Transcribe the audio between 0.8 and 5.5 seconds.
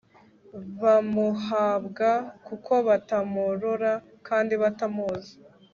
bamuhabwa kuko batamurora kandi batamuzi